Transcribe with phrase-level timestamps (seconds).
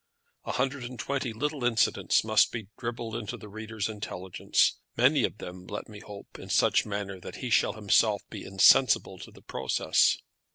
[0.45, 5.37] A hundred and twenty little incidents must be dribbled into the reader's intelligence, many of
[5.37, 9.43] them, let me hope, in such manner that he shall himself be insensible to the
[9.43, 10.17] process.